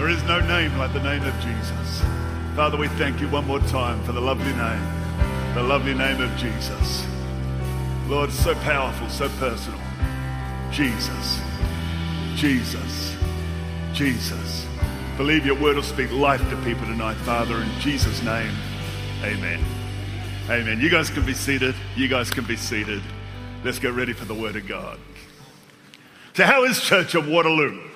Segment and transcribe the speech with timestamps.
[0.00, 2.00] There is no name like the name of Jesus.
[2.56, 6.34] Father, we thank you one more time for the lovely name, the lovely name of
[6.38, 7.04] Jesus.
[8.08, 9.78] Lord, so powerful, so personal.
[10.70, 11.42] Jesus,
[12.34, 13.14] Jesus,
[13.92, 14.66] Jesus.
[15.18, 18.54] Believe your word will speak life to people tonight, Father, in Jesus' name.
[19.22, 19.62] Amen.
[20.48, 20.80] Amen.
[20.80, 21.74] You guys can be seated.
[21.94, 23.02] You guys can be seated.
[23.64, 24.98] Let's get ready for the word of God.
[26.32, 27.89] So, how is Church of Waterloo?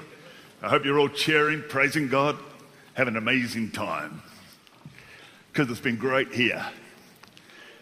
[0.65, 2.39] I hope you're all cheering, praising God,
[2.95, 4.23] having an amazing time.
[5.53, 6.65] Because it's been great here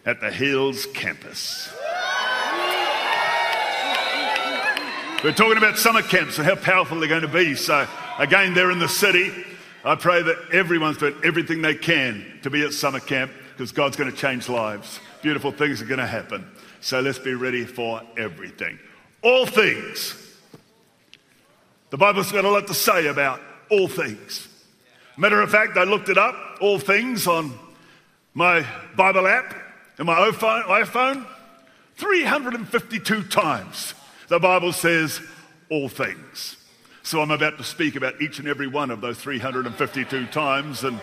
[0.05, 1.73] at the Hills campus.
[5.23, 7.55] We're talking about summer camps and how powerful they're going to be.
[7.55, 7.87] So,
[8.19, 9.33] again, they're in the city.
[9.85, 13.97] I pray that everyone's doing everything they can to be at summer camp because God's
[13.97, 14.99] going to change lives.
[15.23, 16.45] Beautiful things are going to happen.
[16.81, 18.77] So, let's be ready for everything.
[19.23, 20.22] All things.
[21.93, 23.39] The Bible's got a lot to say about
[23.69, 24.49] all things.
[25.19, 27.53] Matter of fact, I looked it up, all things, on
[28.33, 29.55] my Bible app
[29.99, 31.27] and my iPhone
[31.97, 33.93] 352 times
[34.29, 35.21] the Bible says
[35.69, 36.57] all things.
[37.03, 40.99] So I'm about to speak about each and every one of those 352 times, and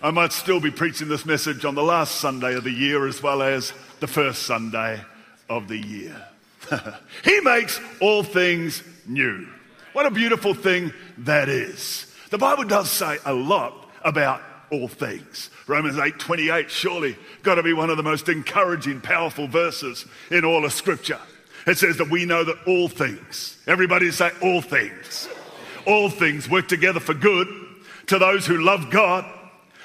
[0.00, 3.20] I might still be preaching this message on the last Sunday of the year as
[3.24, 5.00] well as the first Sunday
[5.50, 6.28] of the year.
[7.24, 9.48] he makes all things new.
[9.92, 12.06] What a beautiful thing that is.
[12.30, 14.40] The Bible does say a lot about
[14.70, 15.50] all things.
[15.66, 20.44] Romans 8 28, surely got to be one of the most encouraging, powerful verses in
[20.44, 21.20] all of Scripture.
[21.66, 25.28] It says that we know that all things, everybody say all things,
[25.86, 27.46] all things work together for good
[28.06, 29.26] to those who love God,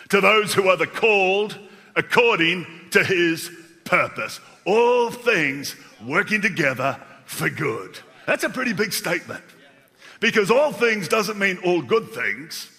[0.09, 1.59] to those who are the called
[1.97, 3.51] according to his
[3.83, 4.39] purpose.
[4.65, 7.99] All things working together for good.
[8.25, 9.43] That's a pretty big statement
[10.19, 12.69] because all things doesn't mean all good things,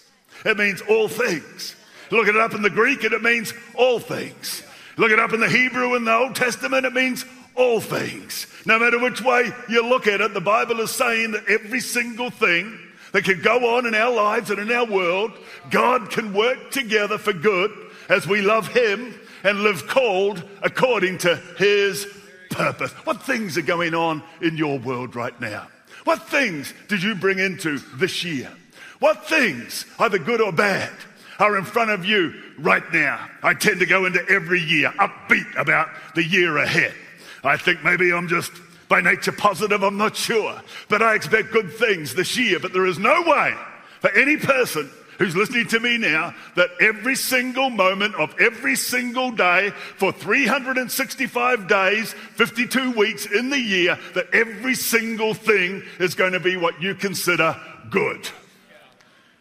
[0.45, 1.75] it means all things.
[2.11, 4.63] Look it up in the Greek and it means all things.
[4.97, 7.23] Look it up in the Hebrew in the Old Testament, it means
[7.55, 8.47] all things.
[8.65, 12.29] No matter which way you look at it, the Bible is saying that every single
[12.29, 12.77] thing
[13.11, 15.31] that can go on in our lives and in our world,
[15.69, 17.71] God can work together for good
[18.07, 19.13] as we love Him
[19.43, 22.07] and live called according to His
[22.49, 22.91] purpose.
[23.05, 25.67] What things are going on in your world right now?
[26.09, 28.51] What things did you bring into this year?
[28.97, 30.89] What things, either good or bad,
[31.37, 33.29] are in front of you right now?
[33.43, 36.95] I tend to go into every year upbeat about the year ahead.
[37.43, 38.51] I think maybe I'm just
[38.87, 40.59] by nature positive, I'm not sure.
[40.87, 42.59] But I expect good things this year.
[42.59, 43.53] But there is no way
[43.99, 49.31] for any person who's listening to me now that every single moment of every single
[49.31, 56.31] day for 365 days, 52 weeks in the year, that every single thing is going
[56.31, 57.55] to be what you consider
[57.91, 58.27] good.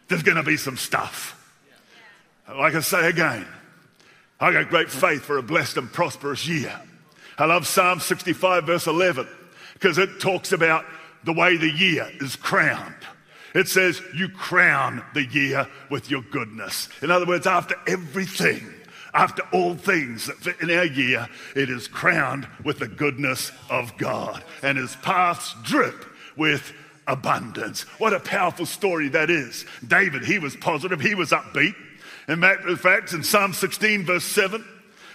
[0.09, 1.35] There's going to be some stuff.
[2.49, 3.47] Like I say again,
[4.41, 6.75] I got great faith for a blessed and prosperous year.
[7.39, 9.29] I love Psalm 65, verse 11,
[9.75, 10.85] because it talks about
[11.25, 12.95] the way the year is crowned.
[13.55, 16.89] It says, You crown the year with your goodness.
[17.03, 18.67] In other words, after everything,
[19.15, 23.97] after all things that fit in our year, it is crowned with the goodness of
[23.97, 24.45] God.
[24.63, 26.05] And his paths drip
[26.37, 26.73] with
[27.07, 27.83] abundance.
[27.99, 29.65] What a powerful story that is.
[29.87, 31.75] David, he was positive, he was upbeat.
[32.29, 34.63] In fact, in Psalm 16, verse 7,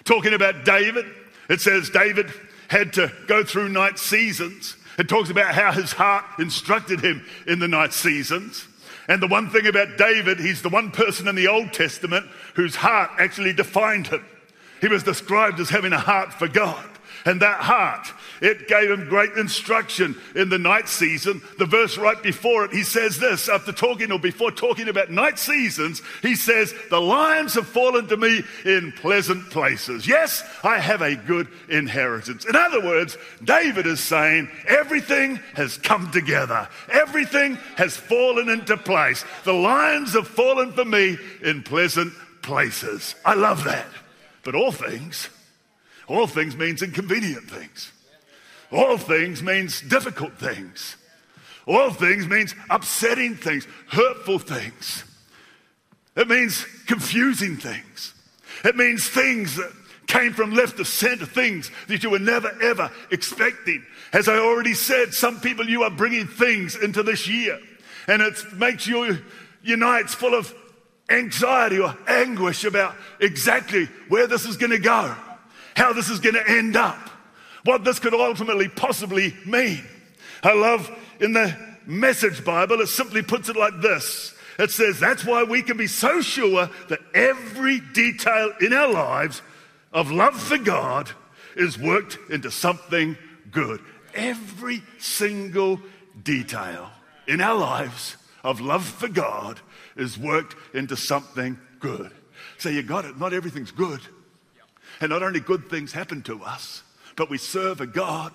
[0.03, 1.05] talking about David,
[1.47, 2.31] it says David
[2.67, 4.75] had to go through night seasons.
[4.97, 8.67] It talks about how his heart instructed him in the night seasons.
[9.07, 12.75] And the one thing about David, he's the one person in the Old Testament whose
[12.75, 14.23] heart actually defined him.
[14.81, 16.89] He was described as having a heart for God.
[17.25, 21.41] And that heart, it gave him great instruction in the night season.
[21.57, 25.39] The verse right before it, he says this after talking or before talking about night
[25.39, 30.07] seasons, he says, The lions have fallen to me in pleasant places.
[30.07, 32.45] Yes, I have a good inheritance.
[32.45, 39.23] In other words, David is saying, Everything has come together, everything has fallen into place.
[39.43, 43.15] The lions have fallen for me in pleasant places.
[43.25, 43.87] I love that.
[44.43, 45.29] But all things,
[46.07, 47.91] all things means inconvenient things.
[48.71, 50.97] All things means difficult things.
[51.65, 55.05] All things means upsetting things, hurtful things.
[56.15, 58.13] It means confusing things.
[58.65, 59.71] It means things that
[60.07, 63.83] came from left to center, things that you were never ever expecting.
[64.11, 67.59] As I already said, some people you are bringing things into this year,
[68.07, 69.19] and it makes you
[69.63, 70.53] your nights full of
[71.09, 75.15] anxiety or anguish about exactly where this is going to go
[75.75, 77.09] how this is going to end up,
[77.63, 79.83] what this could ultimately possibly mean.
[80.43, 81.55] I love in the
[81.85, 85.87] Message Bible, it simply puts it like this It says that's why we can be
[85.87, 89.41] so sure that every detail in our lives
[89.91, 91.09] of love for God
[91.55, 93.17] is worked into something
[93.51, 93.81] good.
[94.13, 95.79] Every single
[96.23, 96.89] detail
[97.27, 99.59] in our lives of love for God
[99.95, 102.11] is worked into something good.
[102.57, 103.17] So you got it.
[103.17, 104.01] Not everything's good.
[105.03, 106.81] And not only good things happen to us,
[107.17, 108.31] but we serve a God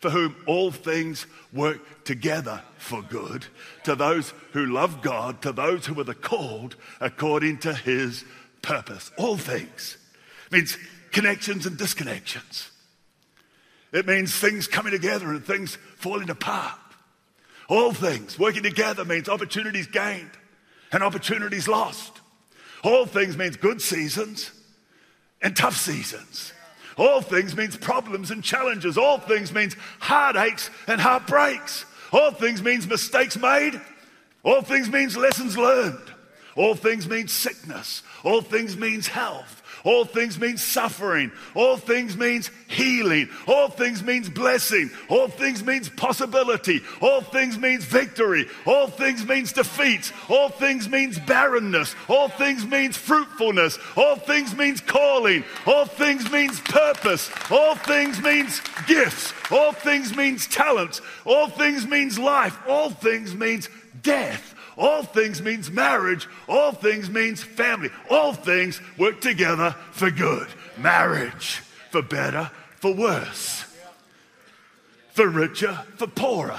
[0.00, 3.46] for whom all things work together for good
[3.84, 8.24] to those who love God, to those who are the called according to his
[8.60, 9.12] purpose.
[9.18, 9.98] All things
[10.50, 10.76] means
[11.12, 12.70] connections and disconnections.
[13.92, 16.76] It means things coming together and things falling apart.
[17.68, 20.32] All things working together means opportunities gained
[20.90, 22.20] and opportunities lost.
[22.82, 24.50] All things means good seasons
[25.42, 26.52] and tough seasons.
[26.96, 28.98] All things means problems and challenges.
[28.98, 31.86] All things means heartaches and heartbreaks.
[32.12, 33.80] All things means mistakes made.
[34.42, 36.12] All things means lessons learned.
[36.56, 38.02] All things means sickness.
[38.24, 39.59] All things means health.
[39.84, 41.30] All things means suffering.
[41.54, 43.28] All things means healing.
[43.46, 44.90] All things means blessing.
[45.08, 46.80] All things means possibility.
[47.00, 48.46] All things means victory.
[48.66, 50.12] All things means defeat.
[50.28, 51.94] All things means barrenness.
[52.08, 53.78] All things means fruitfulness.
[53.96, 55.44] All things means calling.
[55.66, 57.30] All things means purpose.
[57.50, 59.32] All things means gifts.
[59.50, 61.00] All things means talents.
[61.24, 62.58] All things means life.
[62.68, 63.68] All things means
[64.02, 64.54] death.
[64.80, 66.26] All things means marriage.
[66.48, 67.90] All things means family.
[68.08, 70.48] All things work together for good.
[70.78, 71.56] Marriage,
[71.90, 73.66] for better, for worse.
[75.12, 76.58] For richer, for poorer.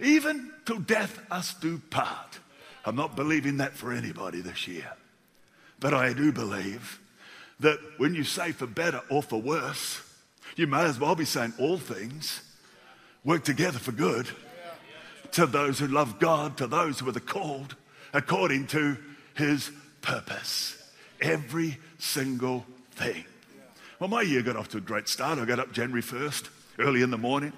[0.00, 2.40] Even till death us do part.
[2.84, 4.90] I'm not believing that for anybody this year.
[5.78, 6.98] But I do believe
[7.60, 10.02] that when you say for better or for worse,
[10.56, 12.40] you may as well be saying all things
[13.22, 14.26] work together for good
[15.36, 17.76] to those who love God, to those who are the called
[18.14, 18.96] according to
[19.34, 20.82] his purpose.
[21.20, 23.22] Every single thing.
[24.00, 25.38] Well, my year got off to a great start.
[25.38, 26.48] I got up January 1st,
[26.78, 27.52] early in the morning.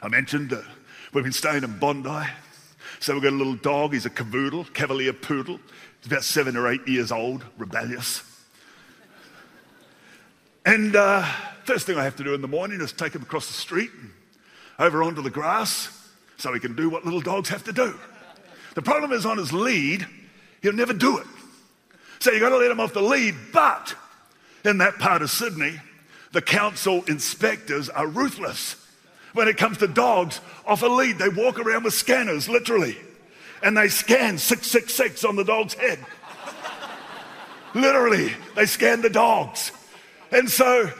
[0.00, 0.64] I mentioned that
[1.12, 2.26] we've been staying in Bondi.
[2.98, 3.92] So we've got a little dog.
[3.92, 5.60] He's a cavoodle, Cavalier poodle.
[6.00, 8.22] He's about seven or eight years old, rebellious.
[10.64, 11.24] And uh,
[11.64, 13.90] first thing I have to do in the morning is take him across the street,
[14.78, 15.99] over onto the grass,
[16.40, 17.94] so he can do what little dogs have to do.
[18.74, 20.06] The problem is on his lead,
[20.62, 21.26] he'll never do it.
[22.18, 23.34] So you've got to let him off the lead.
[23.52, 23.94] But
[24.64, 25.78] in that part of Sydney,
[26.32, 28.76] the council inspectors are ruthless.
[29.34, 32.96] When it comes to dogs off a lead, they walk around with scanners, literally,
[33.62, 35.98] and they scan 666 on the dog's head.
[37.74, 39.72] literally, they scan the dogs.
[40.32, 40.90] And so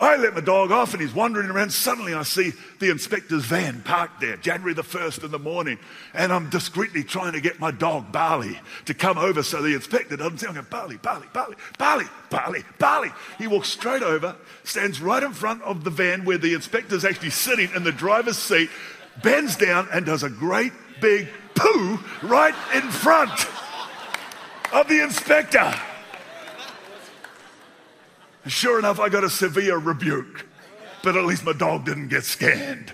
[0.00, 1.72] I let my dog off and he's wandering around.
[1.72, 5.78] Suddenly I see the inspector's van parked there, January the 1st in the morning.
[6.14, 10.16] And I'm discreetly trying to get my dog, Barley, to come over so the inspector
[10.16, 10.46] doesn't see.
[10.46, 13.10] I'm going, Barley, Barley, Barley, Barley, Barley, Barley.
[13.38, 17.30] He walks straight over, stands right in front of the van where the inspector's actually
[17.30, 18.70] sitting in the driver's seat,
[19.24, 23.32] bends down and does a great big poo right in front
[24.72, 25.74] of the inspector.
[28.48, 30.46] Sure enough, I got a severe rebuke,
[31.02, 32.92] but at least my dog didn't get scanned.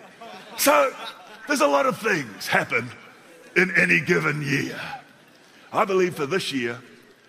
[0.56, 0.92] So
[1.46, 2.90] there's a lot of things happen
[3.56, 4.80] in any given year.
[5.72, 6.80] I believe for this year,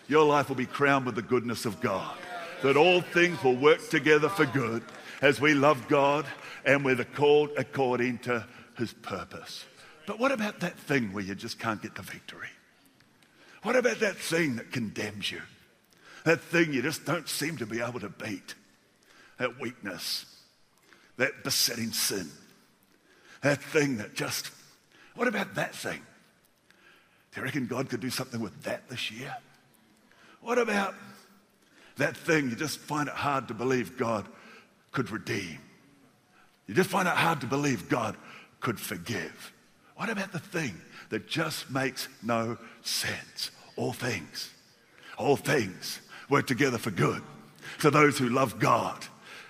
[0.08, 2.18] your life will be crowned with the goodness of God,
[2.64, 4.84] that all things will work together for good
[5.22, 6.26] as we love God
[6.66, 8.46] and we're called according to
[8.78, 9.66] his purpose.
[10.06, 12.50] But what about that thing where you just can't get the victory?
[13.64, 15.42] What about that thing that condemns you?
[16.26, 18.56] That thing you just don't seem to be able to beat.
[19.38, 20.26] That weakness,
[21.18, 22.30] that besetting sin,
[23.42, 24.50] that thing that just,
[25.14, 26.02] what about that thing?
[27.32, 29.36] Do you reckon God could do something with that this year?
[30.42, 30.96] What about
[31.98, 34.26] that thing you just find it hard to believe God
[34.92, 35.60] could redeem?
[36.66, 38.16] You just find it hard to believe God
[38.62, 39.54] could forgive.
[39.96, 43.52] What about the thing that just makes no sense?
[43.76, 44.50] All things,
[45.18, 47.22] all things work together for good
[47.78, 49.06] for those who love God,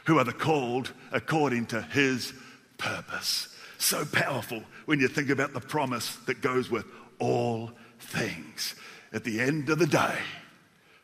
[0.06, 2.34] who are the called according to his
[2.78, 3.56] purpose.
[3.78, 6.86] So powerful when you think about the promise that goes with
[7.20, 8.76] all things.
[9.14, 10.18] At the end of the day,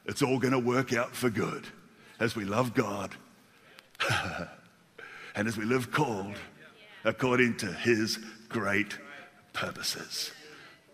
[0.06, 1.66] it's all going to work out for good
[2.20, 3.16] as we love God
[5.36, 6.36] and as we live called
[7.04, 8.98] according to his great
[9.54, 10.32] purposes.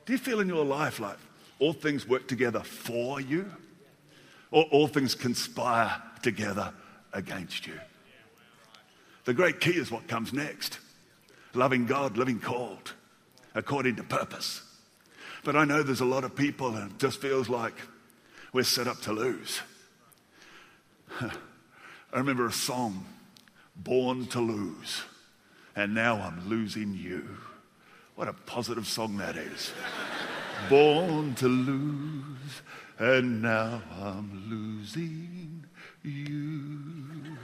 [0.06, 1.18] Do you feel in your life like
[1.60, 3.52] all things work together for you?
[4.52, 6.74] All, all things conspire together
[7.14, 7.80] against you.
[9.26, 10.80] The great key is what comes next
[11.54, 12.94] loving God, living called
[13.56, 14.62] according to purpose.
[15.44, 17.74] But I know there's a lot of people, and it just feels like
[18.54, 19.62] we're set up to lose.
[21.20, 21.30] I
[22.14, 23.06] remember a song,
[23.76, 25.04] Born to Lose,
[25.76, 27.38] and now I'm losing you.
[28.16, 29.72] What a positive song that is.
[30.70, 32.62] Born to lose,
[33.00, 35.66] and now I'm losing
[36.04, 37.38] you.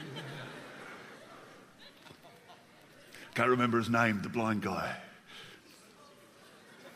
[3.36, 4.96] Can't remember his name, the blind guy.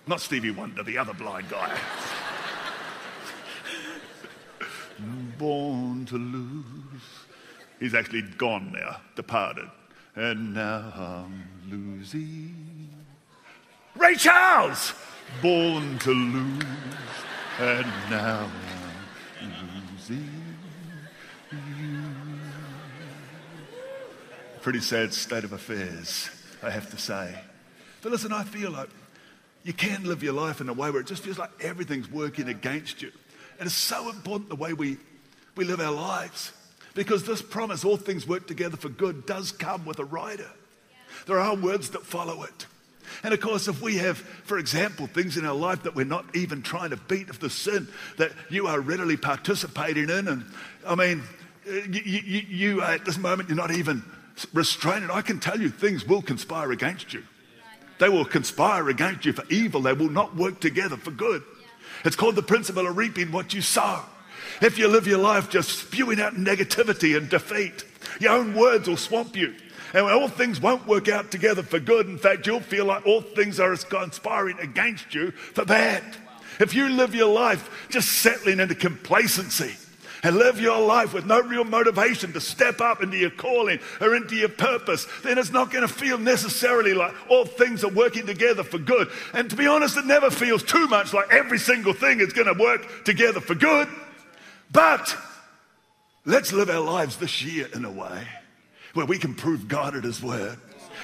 [0.05, 1.77] Not Stevie Wonder, the other blind guy.
[5.37, 6.63] Born to lose.
[7.79, 9.69] He's actually gone now, departed.
[10.15, 12.89] And now I'm losing.
[13.95, 14.93] Ray Charles!
[15.41, 16.63] Born to lose.
[17.59, 18.47] And now
[19.41, 19.51] I'm
[19.91, 20.29] losing
[21.51, 21.57] you.
[24.61, 26.29] Pretty sad state of affairs,
[26.61, 27.33] I have to say.
[28.03, 28.89] But listen, I feel like
[29.63, 32.47] you can live your life in a way where it just feels like everything's working
[32.47, 33.11] against you.
[33.59, 34.97] And it's so important the way we,
[35.55, 36.51] we live our lives.
[36.93, 40.51] Because this promise, all things work together for good, does come with a rider.
[41.25, 42.67] There are words that follow it.
[43.23, 46.35] And of course, if we have, for example, things in our life that we're not
[46.35, 47.87] even trying to beat, of the sin
[48.17, 50.45] that you are readily participating in, and
[50.85, 51.23] I mean,
[51.65, 54.03] you, you, you at this moment, you're not even
[54.53, 57.23] restraining, I can tell you things will conspire against you.
[57.99, 59.81] They will conspire against you for evil.
[59.81, 61.43] They will not work together for good.
[62.05, 64.03] It's called the principle of reaping what you sow.
[64.61, 67.83] If you live your life just spewing out negativity and defeat,
[68.19, 69.55] your own words will swamp you.
[69.93, 72.07] And all things won't work out together for good.
[72.07, 76.03] In fact, you'll feel like all things are conspiring against you for bad.
[76.59, 79.75] If you live your life just settling into complacency,
[80.23, 84.15] and live your life with no real motivation to step up into your calling or
[84.15, 88.25] into your purpose, then it's not going to feel necessarily like all things are working
[88.25, 89.09] together for good.
[89.33, 92.53] And to be honest, it never feels too much like every single thing is going
[92.53, 93.87] to work together for good.
[94.71, 95.15] But
[96.25, 98.27] let's live our lives this year in a way
[98.97, 100.57] where we can prove God at His word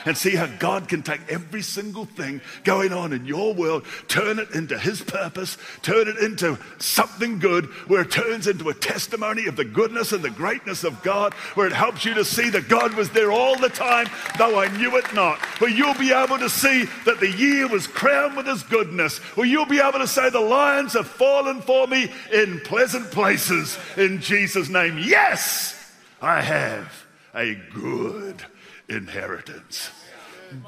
[0.05, 4.39] and see how God can take every single thing going on in your world, turn
[4.39, 9.45] it into His purpose, turn it into something good, where it turns into a testimony
[9.45, 12.67] of the goodness and the greatness of God, where it helps you to see that
[12.67, 14.07] God was there all the time,
[14.39, 15.37] though I knew it not.
[15.61, 19.45] Where you'll be able to see that the year was crowned with His goodness, where
[19.45, 24.19] you'll be able to say, The lions have fallen for me in pleasant places in
[24.19, 24.97] Jesus' name.
[24.97, 25.79] Yes,
[26.19, 28.43] I have a good
[28.89, 29.89] inheritance.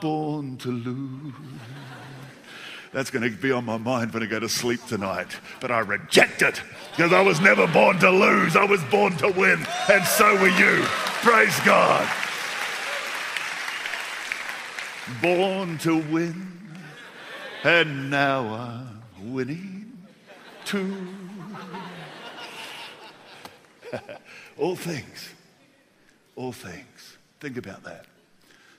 [0.02, 1.34] Born to lose.
[2.92, 5.28] That's going to be on my mind when I go to sleep tonight.
[5.60, 8.56] But I reject it because I was never born to lose.
[8.56, 9.66] I was born to win.
[9.92, 10.82] And so were you.
[11.22, 12.10] Praise God.
[15.22, 16.54] Born to win.
[17.64, 19.92] And now I'm winning
[20.64, 21.06] too.
[24.58, 25.35] all things.
[26.36, 27.18] All things.
[27.40, 28.06] Think about that.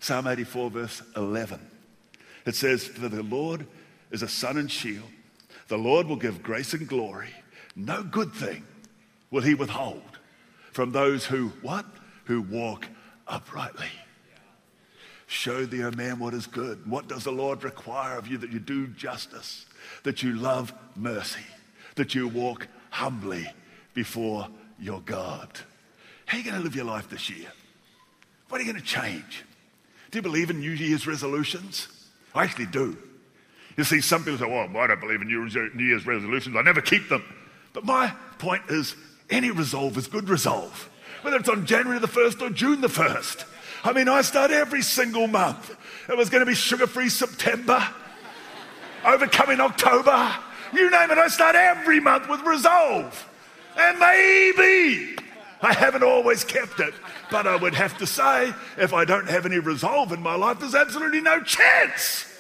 [0.00, 1.60] Psalm 84, verse 11.
[2.44, 3.66] It says, For the Lord
[4.10, 5.08] is a sun and shield.
[5.68, 7.30] The Lord will give grace and glory.
[7.75, 8.64] No good thing
[9.30, 10.18] will he withhold
[10.72, 11.86] from those who, what?
[12.25, 12.86] Who walk
[13.26, 13.88] uprightly.
[15.26, 16.88] Show thee, O man, what is good.
[16.88, 18.38] What does the Lord require of you?
[18.38, 19.66] That you do justice,
[20.04, 21.44] that you love mercy,
[21.96, 23.48] that you walk humbly
[23.92, 24.48] before
[24.78, 25.48] your God.
[26.26, 27.49] How are you going to live your life this year?
[28.49, 29.45] What are you going to change?
[30.11, 31.88] Do you believe in New Year's resolutions?
[32.35, 32.97] I actually do.
[33.76, 36.56] You see, some people say, well, I don't believe in New Year's resolutions.
[36.56, 37.23] I never keep them.
[37.73, 38.95] But my point is,
[39.30, 40.88] any resolve is good resolve,
[41.23, 43.45] whether it's on January the 1st or June the 1st.
[43.85, 45.76] I mean, I start every single month.
[46.09, 47.87] It was going to be sugar free September,
[49.04, 50.33] overcoming October.
[50.73, 53.28] You name it, I start every month with resolve.
[53.76, 55.16] And maybe
[55.60, 56.94] I haven't always kept it.
[57.30, 60.60] But I would have to say, if I don't have any resolve in my life,
[60.60, 62.32] there's absolutely no chance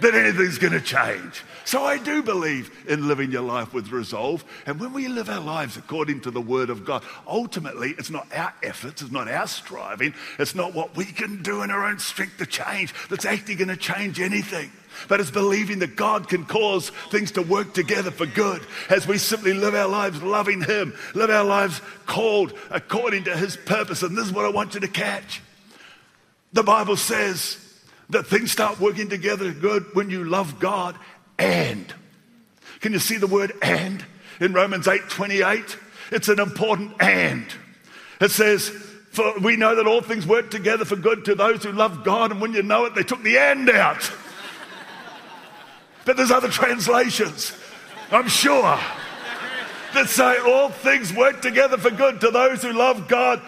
[0.00, 1.42] that anything's going to change.
[1.64, 4.44] So I do believe in living your life with resolve.
[4.66, 8.28] And when we live our lives according to the word of God, ultimately it's not
[8.34, 11.98] our efforts, it's not our striving, it's not what we can do in our own
[11.98, 14.70] strength to change that's actually going to change anything.
[15.08, 19.18] But it's believing that God can cause things to work together for good as we
[19.18, 24.02] simply live our lives loving Him, live our lives called according to His purpose.
[24.02, 25.40] And this is what I want you to catch.
[26.52, 27.58] The Bible says
[28.10, 30.96] that things start working together good when you love God
[31.38, 31.92] and.
[32.80, 34.04] Can you see the word and
[34.40, 35.76] in Romans 8 28?
[36.12, 37.46] It's an important and.
[38.20, 38.68] It says,
[39.10, 42.30] For we know that all things work together for good to those who love God,
[42.30, 44.10] and when you know it, they took the and out.
[46.06, 47.52] But there's other translations,
[48.12, 48.78] I'm sure,
[49.92, 53.42] that say all things work together for good to those who love God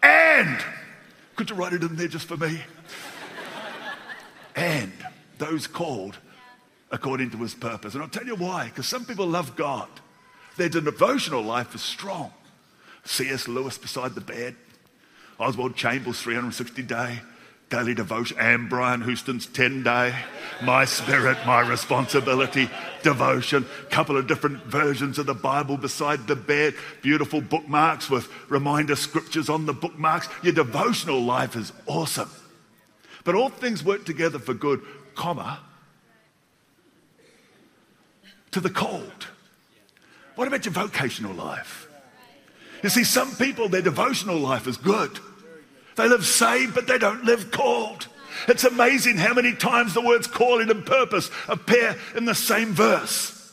[0.00, 0.64] and,
[1.34, 2.62] could you write it in there just for me?
[4.54, 4.92] and
[5.38, 6.16] those called
[6.92, 7.94] according to his purpose.
[7.94, 9.88] And I'll tell you why, because some people love God.
[10.56, 12.32] Their devotional life is strong.
[13.04, 13.48] C.S.
[13.48, 14.54] Lewis beside the bed,
[15.40, 17.20] Oswald Chambers' 360 day
[17.70, 20.14] daily devotion, and Brian Houston's 10 day,
[20.62, 22.68] my spirit, my responsibility
[23.02, 28.96] devotion, couple of different versions of the Bible beside the bed, beautiful bookmarks with reminder
[28.96, 30.28] scriptures on the bookmarks.
[30.42, 32.30] Your devotional life is awesome.
[33.24, 34.82] But all things work together for good,
[35.14, 35.60] comma,
[38.50, 39.28] to the cold.
[40.36, 41.88] What about your vocational life?
[42.82, 45.18] You see, some people, their devotional life is good.
[45.96, 48.08] They live saved, but they don't live called.
[48.48, 53.43] It's amazing how many times the words calling and purpose appear in the same verse.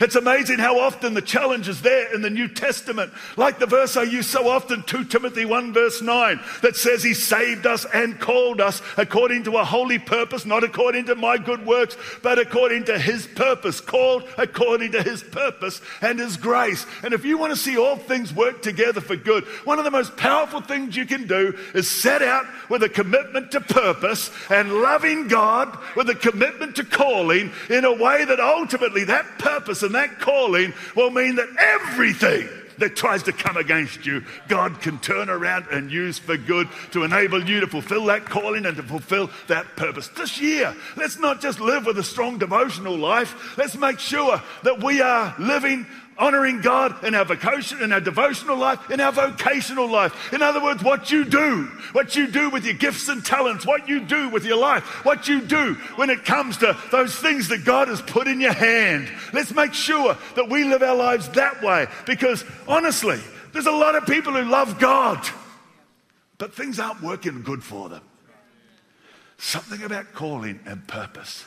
[0.00, 3.12] It's amazing how often the challenge is there in the New Testament.
[3.36, 7.14] Like the verse I use so often, 2 Timothy 1 verse 9, that says he
[7.14, 11.66] saved us and called us according to a holy purpose, not according to my good
[11.66, 16.86] works, but according to his purpose, called according to his purpose and his grace.
[17.02, 19.90] And if you want to see all things work together for good, one of the
[19.90, 24.72] most powerful things you can do is set out with a commitment to purpose and
[24.72, 29.94] loving God with a commitment to calling in a way that ultimately that purpose and
[29.94, 35.30] that calling will mean that everything that tries to come against you, God can turn
[35.30, 39.30] around and use for good to enable you to fulfill that calling and to fulfill
[39.46, 40.08] that purpose.
[40.08, 43.56] This year, let's not just live with a strong devotional life.
[43.56, 45.86] Let's make sure that we are living
[46.18, 50.32] honoring God in our vocation, in our devotional life, in our vocational life.
[50.32, 53.88] In other words, what you do, what you do with your gifts and talents, what
[53.88, 57.64] you do with your life, what you do when it comes to those things that
[57.64, 59.08] God has put in your hand.
[59.32, 63.20] Let's make sure that we live our lives that way because honestly,
[63.52, 65.24] there's a lot of people who love God,
[66.36, 68.02] but things aren't working good for them.
[69.38, 71.46] Something about calling and purpose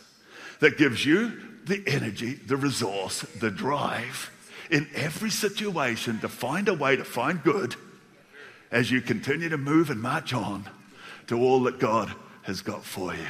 [0.60, 1.34] that gives you
[1.65, 4.31] the energy, the resource, the drive
[4.71, 7.75] in every situation to find a way to find good
[8.71, 10.67] as you continue to move and march on
[11.27, 12.12] to all that God
[12.43, 13.27] has got for you.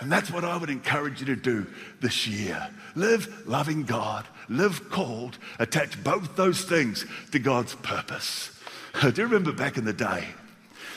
[0.00, 1.66] And that's what I would encourage you to do
[2.00, 2.68] this year.
[2.96, 8.50] Live loving God, live called, attach both those things to God's purpose.
[9.00, 10.26] Do you remember back in the day,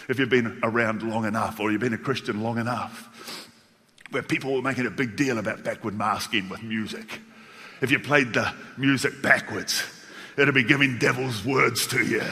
[0.09, 3.47] if you've been around long enough or you've been a Christian long enough,
[4.09, 7.19] where people were making a big deal about backward masking with music?
[7.81, 9.83] If you played the music backwards,
[10.37, 12.23] it'd be giving devil's words to you.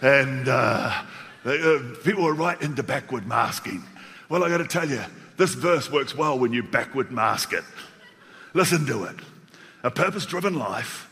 [0.00, 1.02] And uh,
[1.44, 3.82] uh, people were right into backward masking.
[4.28, 5.02] Well, I got to tell you,
[5.36, 7.64] this verse works well when you backward mask it.
[8.54, 9.16] Listen to it.
[9.82, 11.10] A purpose driven life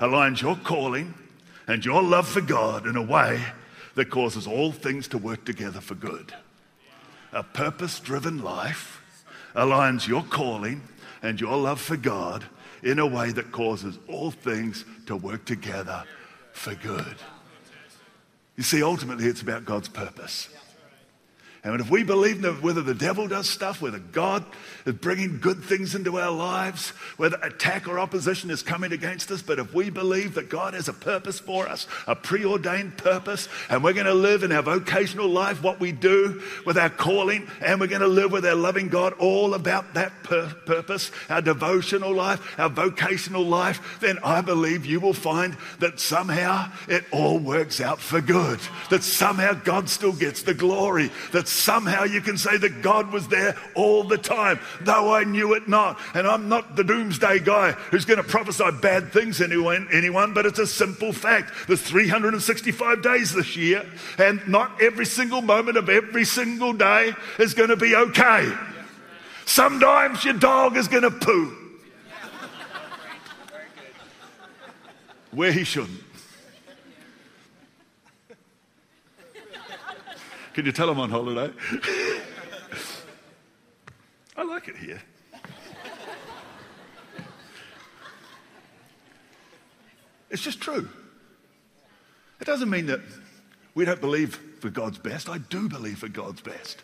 [0.00, 1.14] aligns your calling
[1.66, 3.40] and your love for God in a way
[3.94, 6.32] that causes all things to work together for good.
[7.32, 9.02] A purpose driven life
[9.54, 10.82] aligns your calling
[11.22, 12.44] and your love for God
[12.82, 16.04] in a way that causes all things to work together
[16.52, 17.16] for good.
[18.56, 20.48] You see, ultimately, it's about God's purpose.
[21.72, 24.44] And if we believe that whether the devil does stuff, whether God
[24.86, 29.42] is bringing good things into our lives, whether attack or opposition is coming against us,
[29.42, 33.84] but if we believe that God has a purpose for us, a preordained purpose, and
[33.84, 37.80] we're going to live in our vocational life what we do with our calling, and
[37.80, 42.14] we're going to live with our loving God all about that pur- purpose, our devotional
[42.14, 47.80] life, our vocational life, then I believe you will find that somehow it all works
[47.80, 48.60] out for good.
[48.90, 51.10] That somehow God still gets the glory.
[51.32, 55.54] That somehow you can say that God was there all the time, though I knew
[55.54, 55.98] it not.
[56.14, 60.46] And I'm not the doomsday guy who's going to prophesy bad things anyone, anyone, but
[60.46, 61.52] it's a simple fact.
[61.66, 63.84] There's 365 days this year,
[64.18, 68.50] and not every single moment of every single day is going to be okay.
[69.44, 71.56] Sometimes your dog is going to poo.
[75.30, 76.07] Where he shouldn't.
[80.58, 81.54] Can you tell I'm on holiday?
[84.36, 85.00] I like it here.
[90.30, 90.88] It's just true.
[92.40, 92.98] It doesn't mean that
[93.76, 95.28] we don't believe for God's best.
[95.28, 96.82] I do believe for God's best.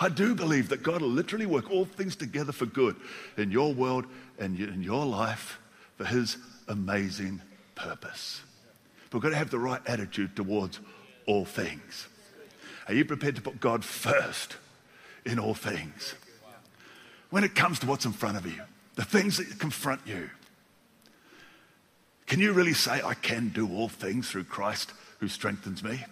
[0.00, 2.96] I do believe that God will literally work all things together for good
[3.36, 4.06] in your world
[4.40, 5.60] and in your life
[5.96, 7.40] for His amazing
[7.76, 8.40] purpose.
[9.10, 10.80] But we've got to have the right attitude towards
[11.26, 12.08] all things.
[12.88, 14.56] Are you prepared to put God first
[15.24, 16.14] in all things?
[17.30, 18.60] When it comes to what's in front of you,
[18.94, 20.28] the things that confront you.
[22.26, 26.04] Can you really say, I can do all things through Christ who strengthens me?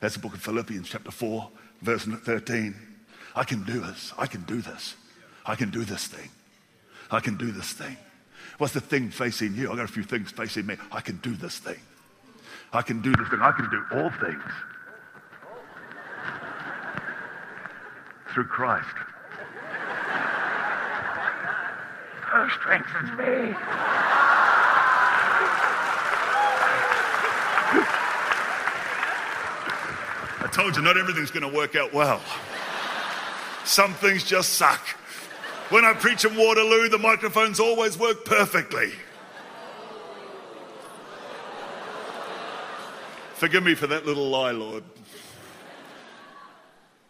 [0.00, 1.48] That's the book of Philippians, chapter 4,
[1.82, 2.74] verse 13.
[3.34, 4.12] I can do this.
[4.16, 4.94] I can do this.
[5.44, 6.30] I can do this thing.
[7.10, 7.96] I can do this thing.
[8.58, 9.70] What's the thing facing you?
[9.70, 10.76] I've got a few things facing me.
[10.92, 11.80] I can do this thing.
[12.72, 13.40] I can do this thing.
[13.40, 14.42] I can do all things
[18.32, 18.86] through Christ.
[22.30, 23.54] Who strengthens me?
[30.40, 32.20] I told you, not everything's going to work out well.
[33.64, 34.80] Some things just suck.
[35.70, 38.92] When I preach in Waterloo, the microphones always work perfectly.
[43.34, 44.82] Forgive me for that little lie, Lord.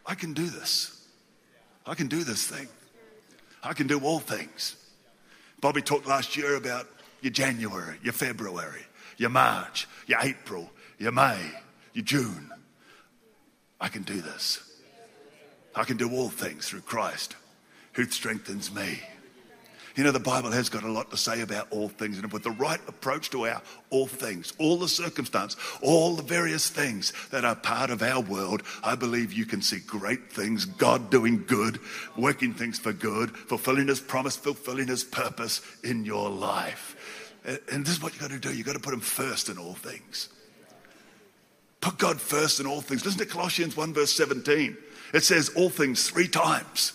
[0.04, 0.97] I can do this.
[1.88, 2.68] I can do this thing.
[3.62, 4.76] I can do all things.
[5.60, 6.86] Bobby talked last year about
[7.22, 8.82] your January, your February,
[9.16, 11.40] your March, your April, your May,
[11.94, 12.50] your June.
[13.80, 14.60] I can do this.
[15.74, 17.36] I can do all things through Christ
[17.94, 19.00] who strengthens me.
[19.98, 22.44] You know, the Bible has got a lot to say about all things, and with
[22.44, 27.44] the right approach to our all things, all the circumstance, all the various things that
[27.44, 31.80] are part of our world, I believe you can see great things, God doing good,
[32.16, 36.94] working things for good, fulfilling His promise, fulfilling His purpose in your life.
[37.44, 38.56] And this is what you've got to do.
[38.56, 40.28] You've got to put Him first in all things.
[41.80, 43.04] Put God first in all things.
[43.04, 44.76] Listen to Colossians 1, verse 17.
[45.12, 46.92] It says all things three times.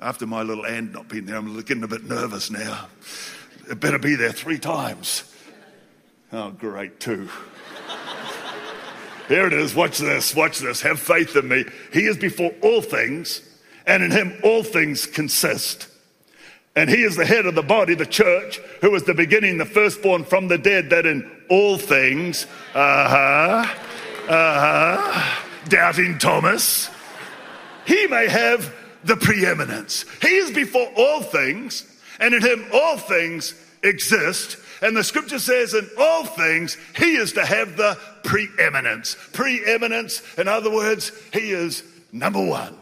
[0.00, 2.88] After my little and not being there, I'm getting a bit nervous now.
[3.70, 5.24] It better be there three times.
[6.32, 7.30] Oh, great, too.
[9.28, 9.74] Here it is.
[9.74, 10.34] Watch this.
[10.34, 10.82] Watch this.
[10.82, 11.64] Have faith in me.
[11.92, 13.40] He is before all things,
[13.86, 15.88] and in him all things consist.
[16.76, 19.64] And he is the head of the body, the church, who is the beginning, the
[19.64, 23.74] firstborn from the dead, that in all things, uh huh,
[24.28, 26.90] uh huh, doubting Thomas,
[27.86, 28.72] he may have
[29.06, 30.04] the preeminence.
[30.20, 31.84] He is before all things,
[32.20, 34.58] and in him all things exist.
[34.82, 39.16] And the scripture says, in all things, he is to have the preeminence.
[39.32, 42.76] Preeminence, in other words, he is number one.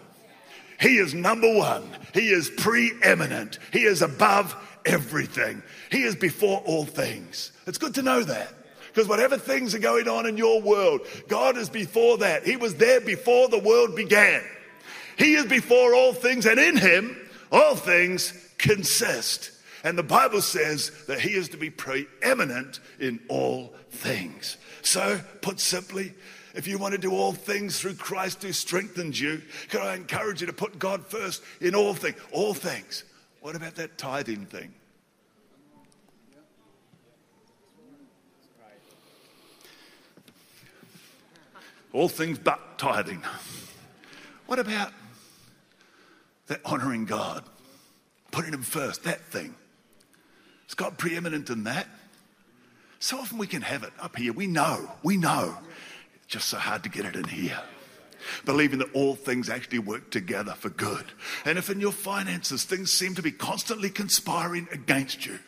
[0.81, 1.89] He is number one.
[2.13, 3.59] He is preeminent.
[3.73, 5.63] He is above everything.
[5.91, 7.53] He is before all things.
[7.67, 8.53] It's good to know that.
[8.89, 12.45] Because whatever things are going on in your world, God is before that.
[12.45, 14.43] He was there before the world began.
[15.17, 17.17] He is before all things, and in him
[17.51, 19.51] all things consist.
[19.85, 24.57] And the Bible says that he is to be preeminent in all things.
[24.83, 26.15] So, put simply,
[26.55, 30.41] if you want to do all things through Christ who strengthens you, can I encourage
[30.41, 32.17] you to put God first in all things?
[32.33, 33.05] All things.
[33.41, 34.73] What about that tithing thing?
[41.93, 43.23] All things but tithing.
[44.47, 44.93] What about
[46.47, 47.45] that honoring God,
[48.31, 49.55] putting Him first, that thing.
[50.69, 51.87] Is God preeminent in that?
[52.99, 54.33] So often we can have it up here.
[54.33, 55.57] We know, we know.
[56.17, 57.61] It's just so hard to get it in here.
[58.47, 61.05] Believing that all things actually work together for good.
[61.45, 65.39] And if in your finances things seem to be constantly conspiring against you,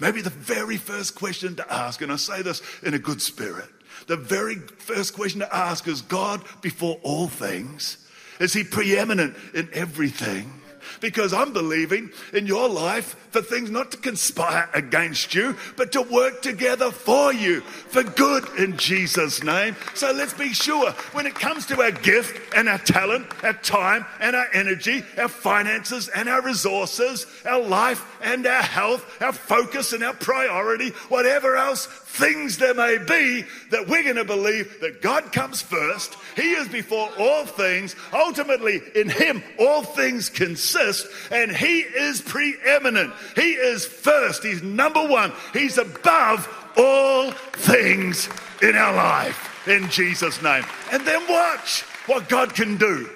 [0.00, 3.68] maybe the very first question to ask, and I say this in a good spirit,
[4.08, 8.05] the very first question to ask is God before all things?
[8.40, 10.52] Is he preeminent in everything?
[11.00, 16.02] Because I'm believing in your life for things not to conspire against you, but to
[16.02, 19.76] work together for you, for good in Jesus' name.
[19.94, 24.06] So let's be sure when it comes to our gift and our talent, our time
[24.20, 29.92] and our energy, our finances and our resources, our life and our health, our focus
[29.92, 31.86] and our priority, whatever else
[32.16, 36.16] things there may be, that we're going to believe that God comes first.
[36.34, 37.94] He is before all things.
[38.12, 43.12] Ultimately, in Him, all things consist, and He is preeminent.
[43.34, 44.42] He is first.
[44.42, 45.32] He's number one.
[45.52, 48.28] He's above all things
[48.62, 50.64] in our life in Jesus' name.
[50.92, 53.10] And then watch what God can do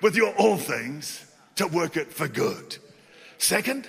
[0.00, 1.24] with your all things
[1.56, 2.78] to work it for good.
[3.38, 3.86] Second,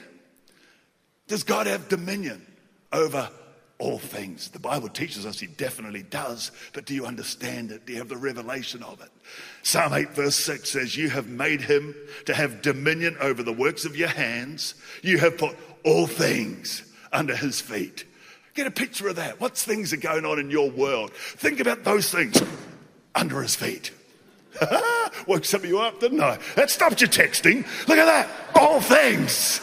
[1.28, 2.46] does God have dominion
[2.92, 3.30] over
[3.80, 4.50] all things?
[4.50, 7.86] The Bible teaches us he definitely does, but do you understand it?
[7.86, 9.10] Do you have the revelation of it?
[9.64, 13.86] Psalm 8, verse 6 says, You have made him to have dominion over the works
[13.86, 14.76] of your hands.
[15.02, 18.06] You have put all things under his feet.
[18.54, 19.40] Get a picture of that.
[19.40, 21.14] What things are going on in your world?
[21.14, 22.42] Think about those things
[23.16, 23.92] under his feet.
[25.28, 26.40] Woke some of you up, didn't I?
[26.56, 27.66] That stopped your texting.
[27.88, 28.30] Look at that.
[28.56, 29.62] All things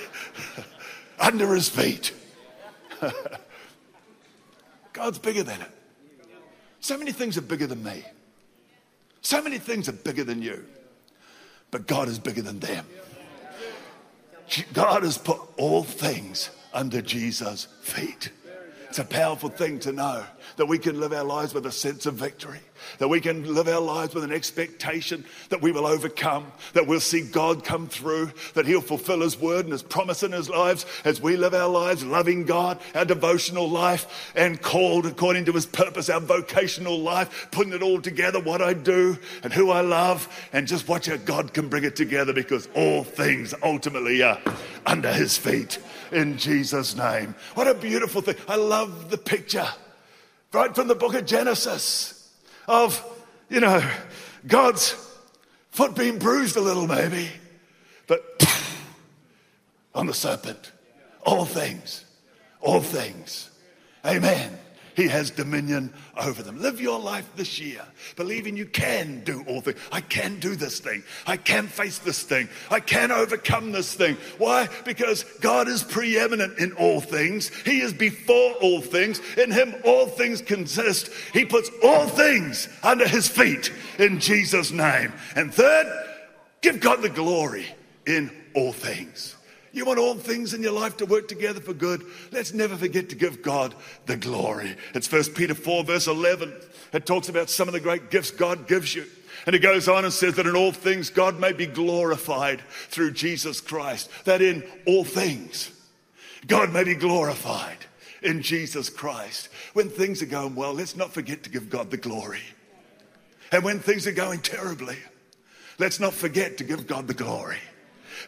[1.20, 2.12] under his feet.
[4.92, 5.70] God's bigger than it.
[6.80, 8.04] So many things are bigger than me.
[9.20, 10.64] So many things are bigger than you.
[11.70, 12.86] But God is bigger than them.
[14.72, 18.30] God has put all things under Jesus' feet.
[18.88, 20.24] It's a powerful thing to know
[20.56, 22.60] that we can live our lives with a sense of victory,
[22.98, 27.00] that we can live our lives with an expectation that we will overcome, that we'll
[27.00, 30.86] see God come through, that He'll fulfill His word and His promise in His lives
[31.04, 35.66] as we live our lives loving God, our devotional life, and called according to His
[35.66, 40.28] purpose, our vocational life, putting it all together, what I do and who I love,
[40.52, 44.40] and just watch how God can bring it together because all things ultimately are
[44.84, 45.78] under His feet
[46.12, 47.34] in Jesus' name.
[47.54, 48.36] What a beautiful thing.
[48.48, 49.68] I love the picture
[50.52, 52.15] right from the book of Genesis
[52.66, 53.02] of,
[53.48, 53.82] you know,
[54.46, 54.94] God's
[55.70, 57.28] foot being bruised a little, maybe,
[58.06, 58.22] but
[59.94, 60.72] on the serpent.
[61.22, 62.04] All things,
[62.60, 63.50] all things.
[64.04, 64.56] Amen.
[64.96, 66.60] He has dominion over them.
[66.60, 67.82] Live your life this year
[68.16, 69.78] believing you can do all things.
[69.92, 71.04] I can do this thing.
[71.26, 72.48] I can face this thing.
[72.70, 74.16] I can overcome this thing.
[74.38, 74.68] Why?
[74.86, 77.50] Because God is preeminent in all things.
[77.64, 79.20] He is before all things.
[79.36, 81.10] In Him, all things consist.
[81.34, 85.12] He puts all things under His feet in Jesus' name.
[85.34, 85.86] And third,
[86.62, 87.66] give God the glory
[88.06, 89.36] in all things.
[89.72, 92.04] You want all things in your life to work together for good?
[92.32, 93.74] Let's never forget to give God
[94.06, 94.76] the glory.
[94.94, 96.54] It's 1 Peter 4, verse 11.
[96.92, 99.04] It talks about some of the great gifts God gives you.
[99.44, 103.12] And it goes on and says that in all things God may be glorified through
[103.12, 104.08] Jesus Christ.
[104.24, 105.70] That in all things
[106.46, 107.78] God may be glorified
[108.22, 109.48] in Jesus Christ.
[109.74, 112.42] When things are going well, let's not forget to give God the glory.
[113.52, 114.96] And when things are going terribly,
[115.78, 117.58] let's not forget to give God the glory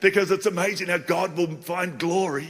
[0.00, 2.48] because it's amazing how God will find glory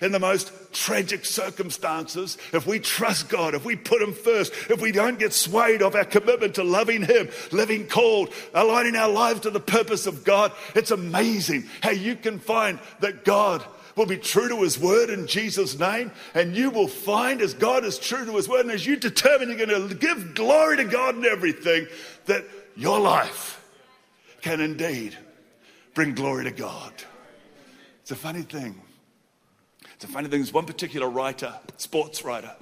[0.00, 4.80] in the most tragic circumstances, if we trust God, if we put Him first, if
[4.80, 9.40] we don't get swayed of our commitment to loving Him, living called, aligning our lives
[9.40, 13.64] to the purpose of God, it's amazing how you can find that God
[13.96, 16.12] will be true to His word in Jesus' name.
[16.34, 19.48] And you will find, as God is true to His word, and as you determine
[19.48, 21.88] you're going to give glory to God in everything,
[22.26, 22.44] that
[22.76, 23.64] your life
[24.42, 25.16] can indeed
[25.98, 26.92] bring glory to God.
[28.02, 28.80] It's a funny thing.
[29.94, 30.38] It's a funny thing.
[30.38, 32.54] There's one particular writer, sports writer,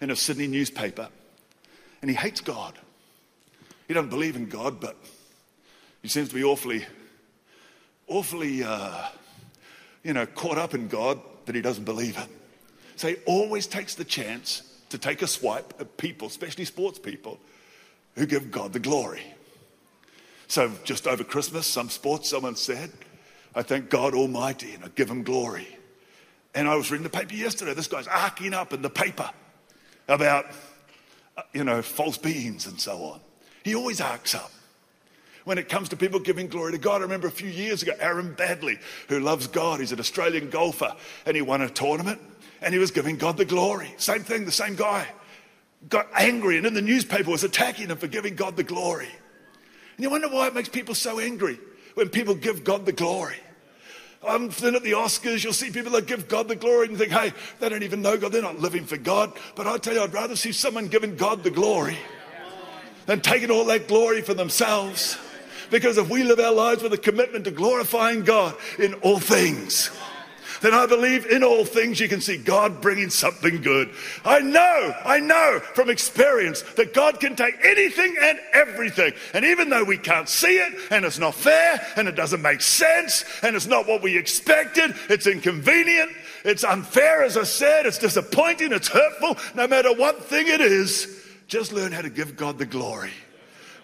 [0.00, 1.08] in a Sydney newspaper,
[2.00, 2.76] and he hates God.
[3.86, 4.96] He doesn't believe in God, but
[6.02, 6.84] he seems to be awfully,
[8.08, 9.06] awfully, uh,
[10.02, 12.28] you know, caught up in God that he doesn't believe in.
[12.96, 17.38] So he always takes the chance to take a swipe at people, especially sports people,
[18.16, 19.22] who give God the glory.
[20.52, 22.92] So just over Christmas, some sports, someone said,
[23.54, 25.66] I thank God Almighty and I give him glory.
[26.54, 27.72] And I was reading the paper yesterday.
[27.72, 29.30] This guy's arcing up in the paper
[30.08, 30.44] about,
[31.38, 33.20] uh, you know, false beings and so on.
[33.64, 34.52] He always arcs up.
[35.44, 37.92] When it comes to people giving glory to God, I remember a few years ago,
[37.98, 42.20] Aaron Baddeley, who loves God, he's an Australian golfer, and he won a tournament
[42.60, 43.94] and he was giving God the glory.
[43.96, 45.08] Same thing, the same guy
[45.88, 49.08] got angry and in the newspaper was attacking him for giving God the glory.
[49.96, 51.58] And you wonder why it makes people so angry
[51.94, 53.36] when people give God the glory.
[54.26, 57.10] Um, then at the Oscars, you'll see people that give God the glory and think,
[57.10, 58.30] hey, they don't even know God.
[58.30, 59.32] They're not living for God.
[59.56, 61.98] But I tell you, I'd rather see someone giving God the glory
[63.06, 65.18] than taking all that glory for themselves.
[65.70, 69.90] Because if we live our lives with a commitment to glorifying God in all things,
[70.62, 73.90] then I believe in all things you can see God bringing something good.
[74.24, 79.12] I know, I know from experience that God can take anything and everything.
[79.34, 82.60] And even though we can't see it and it's not fair and it doesn't make
[82.60, 86.12] sense and it's not what we expected, it's inconvenient,
[86.44, 91.24] it's unfair, as I said, it's disappointing, it's hurtful, no matter what thing it is,
[91.48, 93.12] just learn how to give God the glory.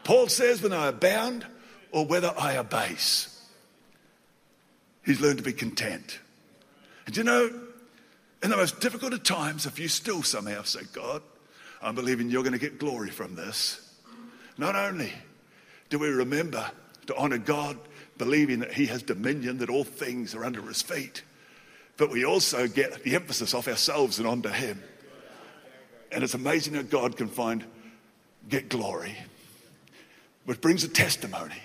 [0.04, 1.44] Paul says, when I abound
[1.90, 3.44] or whether I abase,
[5.04, 6.20] he's learned to be content.
[7.08, 7.50] And you know,
[8.42, 11.22] in the most difficult of times, if you still somehow say, God,
[11.80, 13.80] I'm believing you're going to get glory from this,
[14.58, 15.14] not only
[15.88, 16.70] do we remember
[17.06, 17.78] to honor God,
[18.18, 21.22] believing that He has dominion, that all things are under His feet,
[21.96, 24.82] but we also get the emphasis off ourselves and onto Him.
[26.12, 27.64] And it's amazing that God can find,
[28.50, 29.16] get glory,
[30.44, 31.62] which brings a testimony.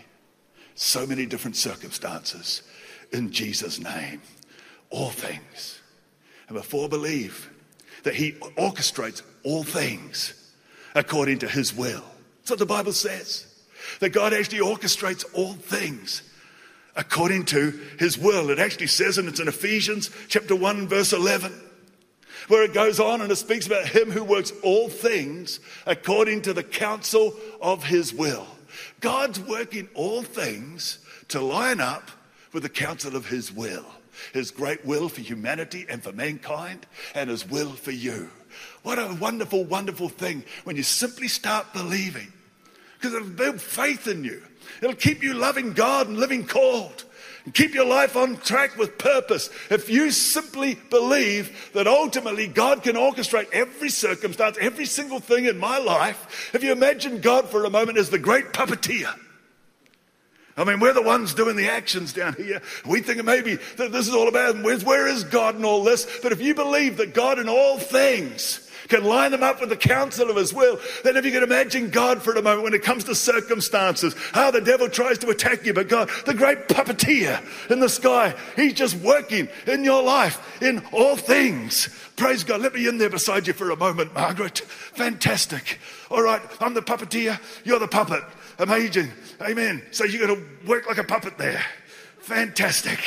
[0.75, 2.63] So many different circumstances
[3.11, 4.21] in Jesus' name
[4.93, 5.81] all things.
[6.47, 7.49] And before believe
[8.03, 10.33] that he orchestrates all things
[10.95, 12.03] according to his will.
[12.39, 13.47] That's what the Bible says.
[13.99, 16.21] That God actually orchestrates all things
[16.95, 18.49] according to his will.
[18.49, 21.51] It actually says, and it's in Ephesians chapter 1, verse 11,
[22.47, 26.53] where it goes on and it speaks about him who works all things according to
[26.53, 28.45] the counsel of his will.
[28.99, 32.11] God's working all things to line up
[32.51, 33.85] with the counsel of his will,
[34.33, 38.29] his great will for humanity and for mankind, and his will for you.
[38.83, 42.31] What a wonderful, wonderful thing when you simply start believing.
[42.95, 44.41] Because it'll build faith in you.
[44.81, 47.03] It'll keep you loving God and living called.
[47.45, 49.49] And keep your life on track with purpose.
[49.69, 55.57] If you simply believe that ultimately God can orchestrate every circumstance, every single thing in
[55.57, 59.13] my life, if you imagine God for a moment as the great puppeteer,
[60.55, 62.61] I mean, we're the ones doing the actions down here.
[62.85, 66.19] We think maybe that this is all about where is God in all this?
[66.21, 69.77] But if you believe that God in all things can line them up with the
[69.77, 72.83] counsel of his will, then if you can imagine God for a moment when it
[72.83, 77.41] comes to circumstances, how the devil tries to attack you, but God, the great puppeteer
[77.71, 81.87] in the sky, he's just working in your life in all things.
[82.15, 82.61] Praise God.
[82.61, 84.59] Let me in there beside you for a moment, Margaret.
[84.59, 85.79] Fantastic.
[86.11, 88.23] All right, I'm the puppeteer, you're the puppet.
[88.59, 89.11] Amazing.
[89.41, 89.81] Amen.
[89.91, 91.63] So you're going to work like a puppet there.
[92.19, 92.99] Fantastic.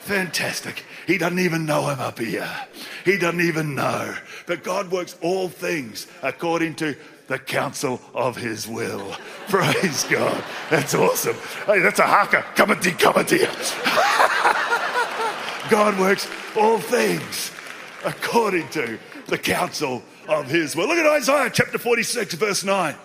[0.00, 0.84] Fantastic.
[1.06, 2.50] He doesn't even know I'm up here.
[3.04, 4.14] He doesn't even know.
[4.46, 6.96] But God works all things according to
[7.28, 9.14] the counsel of his will.
[9.48, 10.42] Praise God.
[10.68, 11.36] That's awesome.
[11.66, 12.44] Hey, that's a haka.
[12.56, 13.28] Come and come and
[15.70, 17.52] God works all things
[18.04, 20.88] according to the counsel of his will.
[20.88, 22.96] Look at Isaiah chapter 46, verse 9.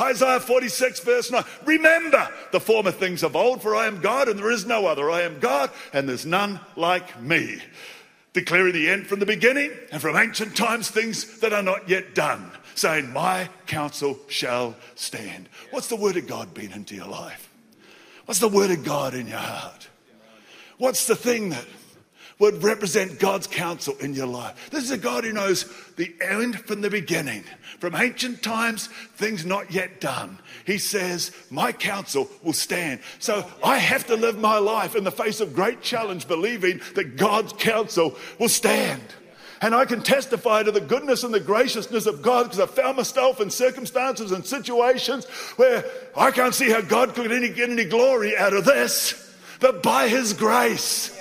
[0.00, 1.44] Isaiah 46, verse 9.
[1.64, 5.10] Remember the former things of old, for I am God and there is no other.
[5.10, 7.60] I am God and there's none like me.
[8.32, 12.14] Declaring the end from the beginning and from ancient times things that are not yet
[12.14, 15.48] done, saying, My counsel shall stand.
[15.70, 17.50] What's the word of God been into your life?
[18.24, 19.88] What's the word of God in your heart?
[20.78, 21.66] What's the thing that
[22.42, 24.68] would represent God's counsel in your life.
[24.72, 27.44] This is a God who knows the end from the beginning.
[27.78, 30.40] From ancient times, things not yet done.
[30.66, 32.98] He says, My counsel will stand.
[33.20, 37.16] So I have to live my life in the face of great challenge, believing that
[37.16, 39.02] God's counsel will stand.
[39.60, 42.96] And I can testify to the goodness and the graciousness of God because I found
[42.96, 45.84] myself in circumstances and situations where
[46.16, 50.32] I can't see how God could get any glory out of this, but by His
[50.32, 51.16] grace.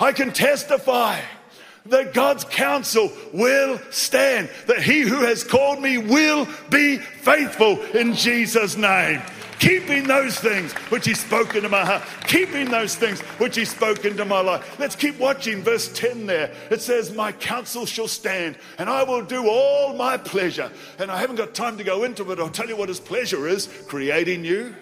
[0.00, 1.20] I can testify
[1.86, 8.14] that God's counsel will stand, that he who has called me will be faithful in
[8.14, 9.20] Jesus' name.
[9.58, 14.06] Keeping those things which he spoke into my heart, keeping those things which he spoke
[14.06, 14.78] into my life.
[14.78, 16.50] Let's keep watching verse 10 there.
[16.70, 20.72] It says, My counsel shall stand, and I will do all my pleasure.
[20.98, 22.38] And I haven't got time to go into it.
[22.38, 24.74] I'll tell you what His pleasure is creating you,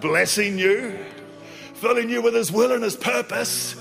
[0.00, 0.98] blessing you,
[1.74, 3.76] filling you with His will and His purpose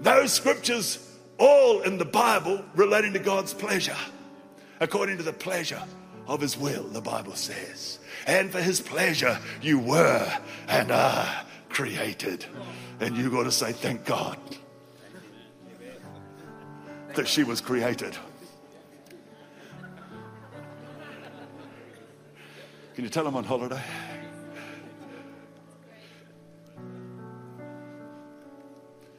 [0.00, 0.98] those scriptures,
[1.38, 3.96] all in the Bible, relating to God's pleasure,
[4.80, 5.82] according to the pleasure
[6.26, 7.98] of His will, the Bible says.
[8.26, 10.32] And for His pleasure, you were
[10.68, 12.44] and are created.
[13.00, 14.38] And you got to say, Thank God
[17.14, 18.16] that she was created.
[22.94, 23.82] Can you tell I'm on holiday?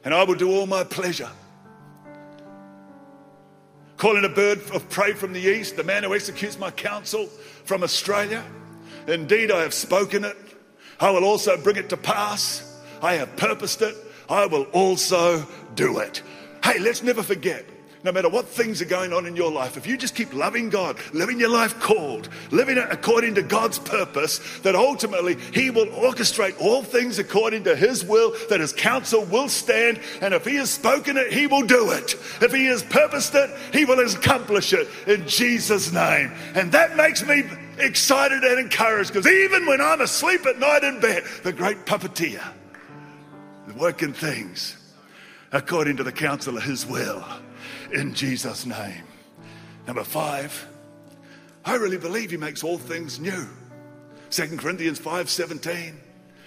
[0.04, 1.30] And I will do all my pleasure.
[3.96, 7.26] Calling a bird of prey from the east, the man who executes my counsel
[7.64, 8.42] from Australia.
[9.06, 10.36] Indeed, I have spoken it.
[10.98, 12.80] I will also bring it to pass.
[13.00, 13.96] I have purposed it.
[14.28, 16.22] I will also do it.
[16.64, 17.64] Hey, let's never forget
[18.04, 20.70] no matter what things are going on in your life, if you just keep loving
[20.70, 25.86] God, living your life called, living it according to God's purpose, that ultimately He will
[25.86, 30.56] orchestrate all things according to His will, that His counsel will stand, and if He
[30.56, 32.14] has spoken it, He will do it.
[32.40, 36.32] If He has purposed it, He will accomplish it in Jesus' name.
[36.54, 37.44] And that makes me
[37.78, 42.42] excited and encouraged because even when I'm asleep at night in bed, the great puppeteer
[43.76, 44.76] working things
[45.52, 47.24] according to the counsel of His will
[47.92, 49.04] in Jesus' name.
[49.86, 50.66] Number five,
[51.64, 53.48] I really believe he makes all things new.
[54.30, 55.94] Second Corinthians 5:17.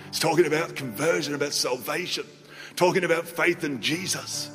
[0.07, 2.25] It's talking about conversion, about salvation,
[2.75, 4.49] talking about faith in Jesus.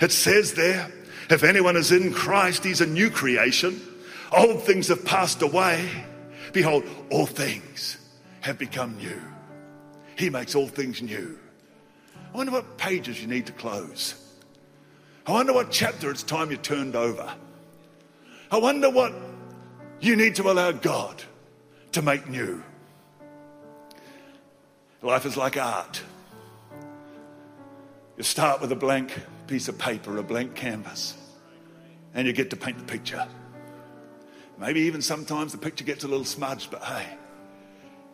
[0.00, 0.90] It says there,
[1.30, 3.80] if anyone is in Christ, he's a new creation.
[4.32, 5.88] Old things have passed away.
[6.52, 7.98] Behold, all things
[8.40, 9.20] have become new.
[10.16, 11.38] He makes all things new.
[12.32, 14.14] I wonder what pages you need to close.
[15.26, 17.32] I wonder what chapter it's time you turned over.
[18.50, 19.14] I wonder what
[20.00, 21.22] you need to allow God
[21.92, 22.62] to make new.
[25.00, 26.02] Life is like art.
[28.18, 31.16] You start with a blank piece of paper, a blank canvas,
[32.12, 33.26] and you get to paint the picture.
[34.58, 37.06] Maybe even sometimes the picture gets a little smudged, but hey,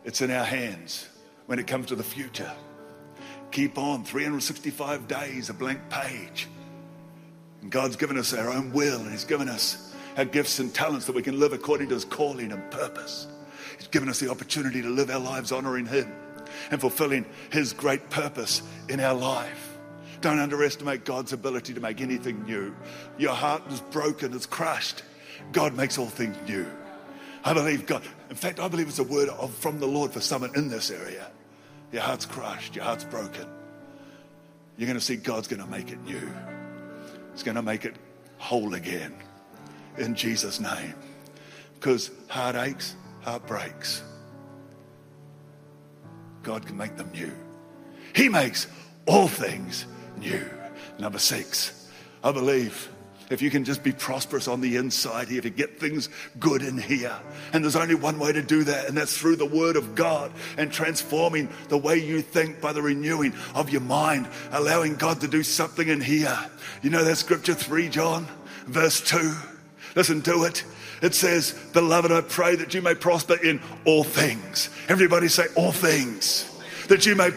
[0.05, 1.09] it's in our hands
[1.45, 2.51] when it comes to the future.
[3.51, 6.47] Keep on 365 days, a blank page.
[7.61, 11.05] And God's given us our own will, and He's given us our gifts and talents
[11.05, 13.27] that we can live according to His calling and purpose.
[13.77, 16.11] He's given us the opportunity to live our lives honoring Him
[16.69, 19.77] and fulfilling His great purpose in our life.
[20.21, 22.75] Don't underestimate God's ability to make anything new.
[23.17, 25.03] Your heart is broken, it's crushed.
[25.51, 26.65] God makes all things new.
[27.43, 28.03] I believe God.
[28.29, 30.91] In fact, I believe it's a word of, from the Lord for someone in this
[30.91, 31.27] area.
[31.91, 33.47] Your heart's crushed, your heart's broken.
[34.77, 36.31] You're going to see God's going to make it new.
[37.33, 37.95] He's going to make it
[38.37, 39.13] whole again
[39.97, 40.95] in Jesus' name.
[41.75, 44.03] Because heart aches, heart breaks.
[46.43, 47.31] God can make them new.
[48.15, 48.67] He makes
[49.05, 49.85] all things
[50.17, 50.43] new.
[50.99, 51.89] Number six,
[52.23, 52.89] I believe
[53.31, 56.09] if you can just be prosperous on the inside here, to get things
[56.39, 57.17] good in here.
[57.53, 60.31] And there's only one way to do that, and that's through the Word of God
[60.57, 65.27] and transforming the way you think by the renewing of your mind, allowing God to
[65.27, 66.37] do something in here.
[66.81, 68.27] You know that scripture 3 John,
[68.65, 69.33] verse 2?
[69.95, 70.63] Listen to it.
[71.01, 74.69] It says, Beloved, I pray that you may prosper in all things.
[74.87, 76.47] Everybody say, All things.
[76.89, 77.31] That you may,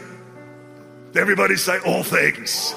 [1.15, 2.75] everybody say, All things.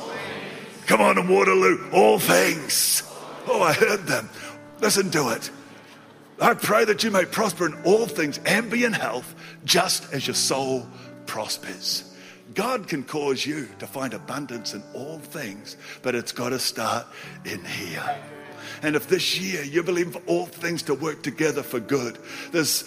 [0.88, 3.04] Come on to Waterloo, all things.
[3.48, 4.30] Oh, I heard them.
[4.80, 5.50] Listen to it.
[6.40, 9.34] I pray that you may prosper in all things and be in health,
[9.66, 10.88] just as your soul
[11.26, 12.14] prospers.
[12.54, 17.08] God can cause you to find abundance in all things, but it's got to start
[17.46, 18.20] in here.
[18.82, 22.18] And if this year you believe for all things to work together for good,
[22.52, 22.82] there's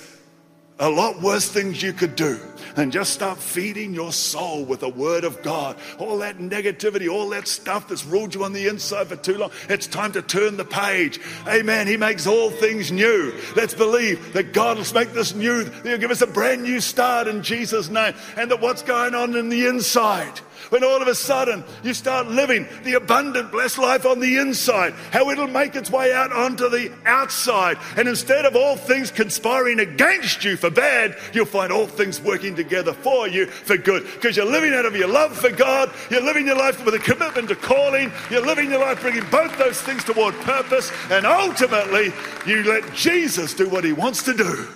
[0.81, 2.41] a lot worse things you could do
[2.75, 5.77] than just start feeding your soul with the word of God.
[5.99, 9.51] All that negativity, all that stuff that's ruled you on the inside for too long.
[9.69, 11.21] It's time to turn the page.
[11.47, 11.87] Amen.
[11.87, 13.35] He makes all things new.
[13.57, 15.65] Let's believe that God will make this new.
[15.83, 18.15] He'll give us a brand new start in Jesus' name.
[18.37, 20.41] And that what's going on in the inside
[20.71, 24.95] when all of a sudden you start living the abundant, blessed life on the inside,
[25.13, 27.77] how it'll make its way out onto the outside.
[27.97, 32.57] And instead of all things conspiring against you for bad, you'll find all things working
[32.57, 34.05] together for you for good.
[34.15, 36.99] Because you're living out of your love for God, you're living your life with a
[36.99, 42.13] commitment to calling, you're living your life bringing both those things toward purpose, and ultimately
[42.47, 44.69] you let Jesus do what he wants to do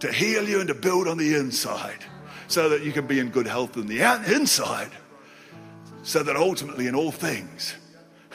[0.00, 2.04] to heal you and to build on the inside
[2.52, 4.90] so that you can be in good health in the inside,
[6.02, 7.74] so that ultimately in all things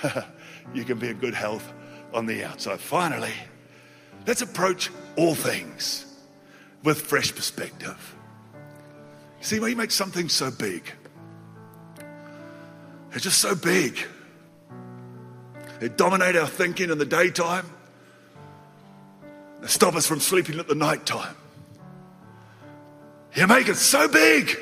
[0.73, 1.71] you can be in good health
[2.13, 2.79] on the outside.
[2.79, 3.33] Finally,
[4.25, 6.05] let's approach all things
[6.83, 8.15] with fresh perspective.
[9.41, 10.91] See, when you make something so big,
[13.13, 13.99] it's just so big.
[15.79, 17.69] They dominate our thinking in the daytime.
[19.61, 21.35] They stop us from sleeping at the nighttime.
[23.37, 24.57] You make it so big.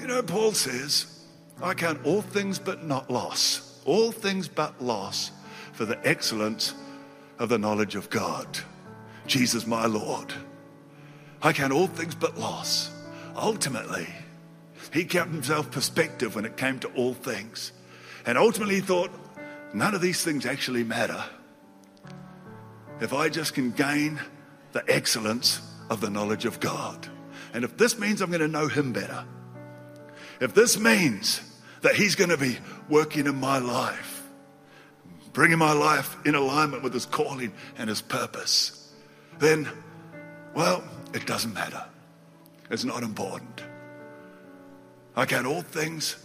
[0.00, 1.26] You know, Paul says,
[1.62, 5.30] I count all things but not loss, all things but loss
[5.74, 6.72] for the excellence
[7.38, 8.46] of the knowledge of God.
[9.26, 10.32] Jesus, my Lord.
[11.42, 12.92] I count all things but loss.
[13.36, 14.06] Ultimately,
[14.90, 17.72] he kept himself perspective when it came to all things.
[18.24, 19.10] And ultimately, he thought,
[19.74, 21.22] none of these things actually matter.
[23.02, 24.18] If I just can gain
[24.72, 25.60] the excellence
[25.90, 27.08] of the knowledge of God.
[27.52, 29.24] And if this means I'm going to know Him better,
[30.40, 31.40] if this means
[31.82, 32.58] that He's going to be
[32.88, 34.22] working in my life,
[35.32, 38.92] bringing my life in alignment with His calling and His purpose,
[39.38, 39.68] then,
[40.54, 40.84] well,
[41.14, 41.84] it doesn't matter.
[42.70, 43.62] It's not important.
[45.16, 46.24] I count all things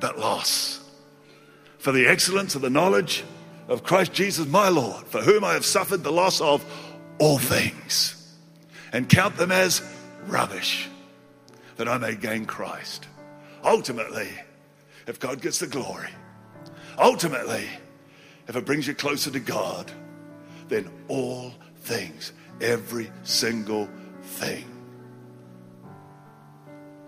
[0.00, 0.80] but loss
[1.78, 3.24] for the excellence of the knowledge
[3.68, 6.64] of Christ Jesus my Lord, for whom I have suffered the loss of
[7.18, 8.21] all things
[8.92, 9.82] and count them as
[10.26, 10.88] rubbish
[11.76, 13.08] that I may gain Christ.
[13.64, 14.28] Ultimately,
[15.06, 16.10] if God gets the glory,
[16.98, 17.66] ultimately,
[18.46, 19.90] if it brings you closer to God,
[20.68, 23.88] then all things, every single
[24.22, 24.64] thing,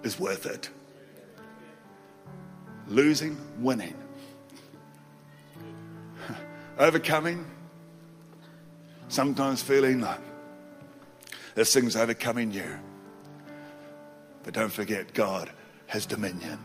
[0.02, 0.70] is worth it.
[2.86, 3.94] Losing, winning.
[6.78, 7.46] Overcoming,
[9.08, 10.20] sometimes feeling like
[11.54, 12.78] there's things overcoming you.
[14.42, 15.50] But don't forget, God
[15.86, 16.58] has dominion.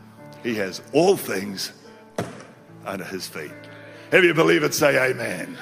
[0.44, 1.72] He has all things
[2.86, 3.52] under his feet.
[4.12, 5.58] If you believe it, say amen.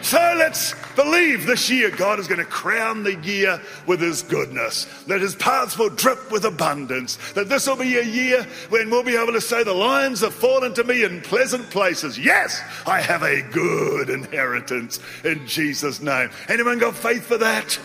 [0.00, 4.84] So let's believe this year God is going to crown the year with His goodness,
[5.06, 9.02] that His paths will drip with abundance, that this will be a year when we'll
[9.02, 12.16] be able to say, The lions have fallen to me in pleasant places.
[12.16, 16.30] Yes, I have a good inheritance in Jesus' name.
[16.48, 17.78] Anyone got faith for that?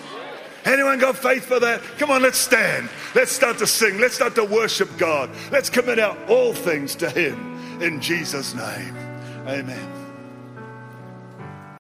[0.65, 1.81] Anyone got faith for that?
[1.97, 2.89] Come on, let's stand.
[3.15, 3.99] Let's start to sing.
[3.99, 5.29] Let's start to worship God.
[5.51, 8.95] Let's commit out all things to Him in Jesus' name.
[9.47, 10.02] Amen.